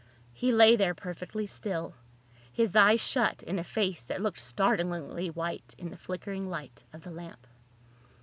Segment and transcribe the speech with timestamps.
[0.33, 1.93] He lay there perfectly still,
[2.51, 7.03] his eyes shut in a face that looked startlingly white in the flickering light of
[7.03, 7.45] the lamp.